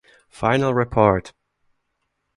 Final 0.31 0.73
report. 0.73 1.31